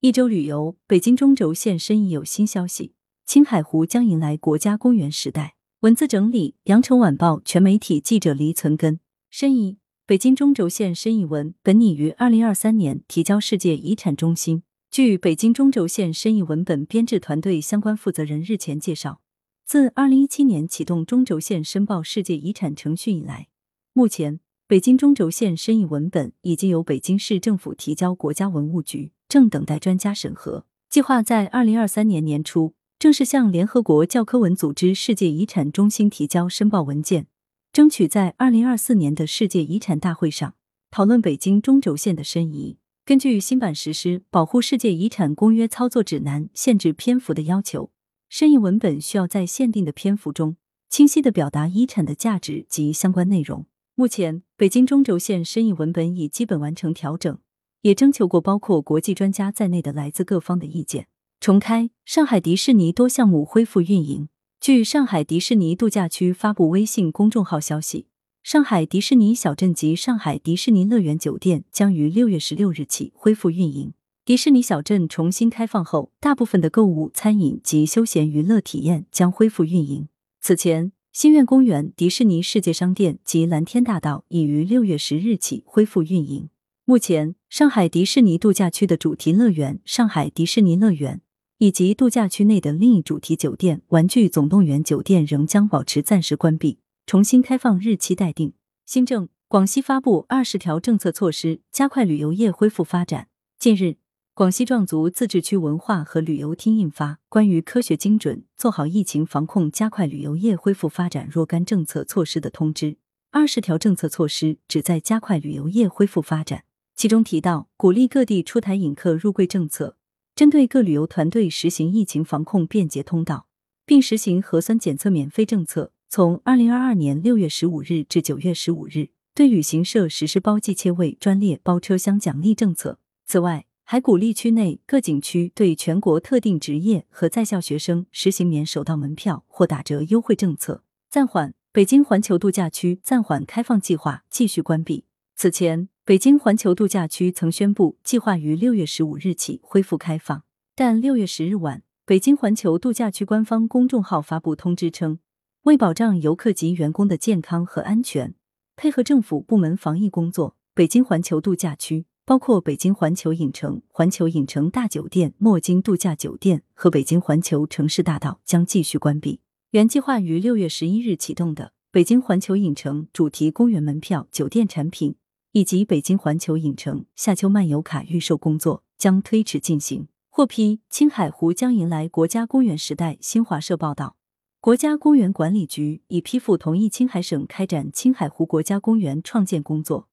[0.00, 2.92] 一周旅游，北京中轴线申遗有新消息，
[3.26, 5.56] 青海湖将迎来国家公园时代。
[5.80, 9.00] 文字整理：羊城晚报全媒体记者黎存根。
[9.28, 14.62] 申遗，北京中轴线申遗文本拟于二零二三年提交世界遗产中心。
[14.88, 19.20] 据北京中轴线申遗文本编制团队相关负责人日前介绍，
[19.66, 23.48] 自二零一七年启动中轴线申报世界遗产程序以来，
[23.92, 24.38] 目前
[24.68, 29.10] 北京中轴线申遗文本已经由北京市政府提交国家文物局。
[29.28, 37.26] 正等待专家审核，计划在二零二三年年初正式向联合国教科文组织世界遗产中心提交申报文件，
[37.72, 40.54] 争取在二零二四年的世界遗产大会上
[40.90, 42.78] 讨论北京中轴线的申遗。
[43.04, 47.90] 根据新版实施《保护世界遗产公约操作指南》限制篇幅的要求，
[48.28, 50.56] 申遗文本需要在限定的篇幅中
[50.88, 53.66] 清晰的表达遗产的价值及相关内容。
[53.94, 57.38] 目前，北京中轴线申遗文本已基本完成调整。
[57.82, 61.06] 也征求过包括国际专家在内的来自各方的意见。
[61.40, 64.28] 重开上海迪士尼多项目恢复运营。
[64.60, 68.06] 据上海迪士尼度假区发布微信公众号消息，
[68.42, 73.92] 上海迪士尼小镇及上海迪士尼乐园酒店将于六月十六日起恢复运营。
[74.24, 80.08] 迪士尼小镇重新开放后，大部分的购物、餐饮及休闲娱乐体验将恢复运营。
[80.40, 86.48] 此前，心愿公园、迪士尼世界商店及蓝天大道已于六月十日起恢复运营。
[86.88, 91.20] 目前，上海迪士尼度假区的主题乐园上海迪士尼乐园
[91.58, 98.54] 以及度假区内的另一主题酒店玩具总动员酒店仍将保持暂时关闭，重新开放日期待定。
[98.86, 103.28] 新政：广西发布二十条政策措施，加快旅游业恢复发展。
[103.58, 103.96] 近日，
[104.32, 112.92] 广西壮族自治区文化和旅游厅印发《关于科学精准做好疫情防控、加快旅游业恢复发展若干政策措施的通知》。
[113.30, 116.64] 二十条政策措施旨在加快旅游业恢复发展。
[116.98, 119.96] 其中提到，鼓励各地出台引客入柜政策，
[120.34, 123.46] 针对各旅游团队实行疫情防控便捷通道，
[123.86, 125.92] 并实行核酸检测免费政策。
[126.08, 132.98] 从二零二二年六月十五日至九月十五日，对旅行社实施包机切位、专列包车厢奖励政策。
[133.24, 140.82] 此外，还鼓励区内各景区对全国特定职业和在校学生实行免首道门票或打折优惠政策。
[141.08, 145.04] 暂缓北京环球度假区暂缓开放计划继续关闭。
[145.36, 145.88] 此前。
[146.08, 150.42] 北京环球度假区曾宣布计划于六月十五日起恢复开放，
[150.74, 155.18] 但六月十日晚，北京环球度假区官方公众号发布通知称，
[155.64, 158.34] 为保障游客及员工的健康和安全，
[158.74, 169.40] 配合政府部门防疫工作，北京环球度假区包括北京环球影城、环球影城大酒店、墨金度假酒店和北京环球城市大道将继续关闭。
[169.72, 175.14] 原计划于六月十一日启动的北京环球影城主题公园门票、酒店产品。
[175.58, 180.06] 以及北京环球影城夏秋漫游卡预售工作将推迟进行。
[180.30, 183.18] 获批，青海湖将迎来国家公园时代。
[183.20, 184.14] 新华社报道，
[184.60, 190.06] 国家公园管理局已批复同意青海省开展青海湖国家公园创建工作，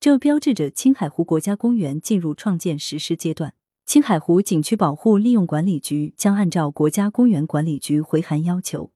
[0.00, 3.54] 这标志着青海湖国家公园进入创建实施阶段。
[3.86, 8.90] 青海湖景区保护利用管理局将按照国家公园管理局回函要求。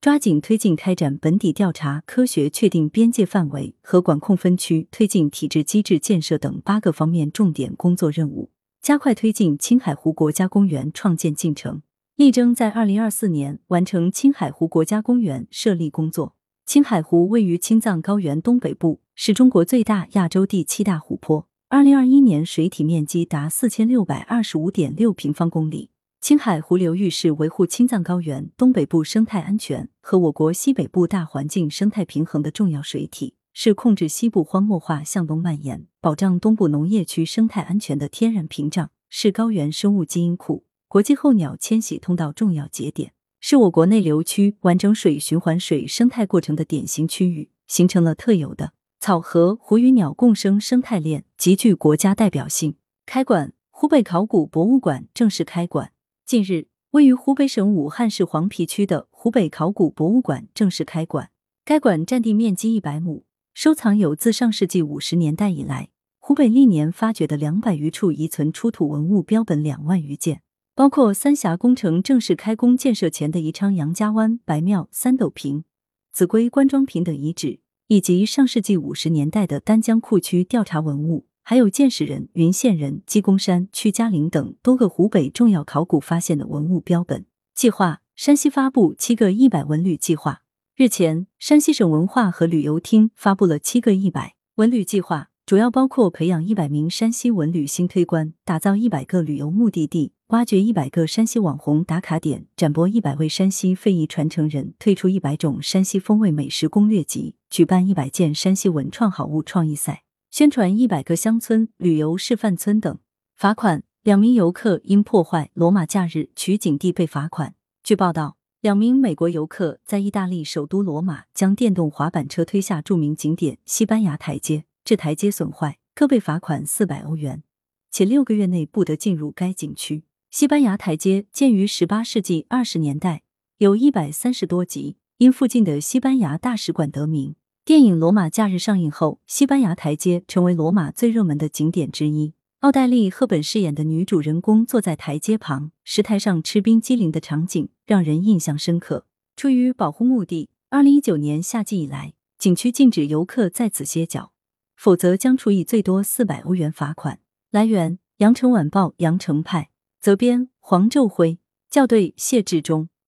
[0.00, 11.82] 抓紧推进开展本地调查、科学确定边界范围和管控分区、推进体制机制建设等八个方面重点工作任务，加快推进青海湖国家公园创建进程，
[12.14, 16.36] 力争在二零二四年完成青海湖国家公园设立工作。
[16.64, 21.48] 青海湖位于青藏高原东北部，是中国最大、亚洲第七大湖泊。
[21.68, 25.90] 二零二一年水体面积达四千六百二十五点六平方公里。
[26.20, 52.74] 青海湖流域是维护青藏高原东北部生态安全和我国西北部大环境生态平衡的重要水体，是控制西部荒漠化向东蔓延、保障东部农业区生态安全的天然屏障，是高原生物基因库、国际候鸟迁徙通道重要节点，是我国内流区完整水循环水生态过程的典型区域，形成了特有的草河湖与鸟共生生态链，极具国家代表性。
[53.06, 55.92] 开馆，湖北考古博物馆正式开馆。
[56.28, 61.30] 近日，位于湖北省武汉市黄陂区的湖北考古博物馆正式开馆。
[61.64, 65.88] 该馆占地面积一百亩，收藏有自上世纪五十年代以来
[66.18, 70.42] 湖北历年发掘的两百余处遗存出土文物标本两万余件，
[70.74, 75.64] 包括三峡工程正式开工建设前的宜昌杨家湾白庙三斗坪、
[76.12, 81.27] 秭归官庄坪等遗址，以及上世纪五十年代的丹江库区调查文物。
[81.50, 87.24] 还有建始人、云县人、鸡公山、屈家岭等多个湖北重要考古发现的文物标本。
[87.54, 90.42] 计划：山西发布七个一百文旅计划。
[90.76, 112.98] 日前，山西省文化和旅游厅发布了七个一百文旅计划，主要包括培养一百名山西文旅新推官，打造一百个旅游目的地，挖掘一百个山西网红打卡点，展播一百位山西非遗传承人，推出一百种山西风味美食攻略集，举办一百件山西文创好物创意赛，宣传一百个乡村旅游示范村等。
[113.34, 117.54] 罚款：两名游客因破坏罗马假日取景地被罚款。
[117.82, 118.36] 据报道。
[118.60, 127.44] 两名美国游客在意大利首都罗马将电动滑板车推下著名景点西班牙台阶，致台阶损坏，各被罚款四百欧元，
[127.92, 130.02] 且六个月内不得进入该景区。
[130.28, 133.22] 西班牙台阶建于十八世纪二十年代，
[133.58, 137.36] 有一百三十多级，因附近的西班牙大使馆得名。
[137.68, 142.32] 电影《罗马假日》上映后，西班牙台阶成为罗马最热门的景点之一。
[142.60, 149.04] 奥黛丽·赫本饰演的女主人公坐在台阶旁，石台上吃冰激凌的场景让人印象深刻。
[149.36, 154.32] 出于保护目的，二零一九年夏季以来，景区禁止游客在此歇脚，
[154.74, 157.20] 否则将处以最多四百欧元罚款。
[157.50, 159.68] 来源：羊城晚报·羊城派，
[160.00, 161.38] 责编：黄昼辉，
[161.70, 162.88] 校对：谢志忠。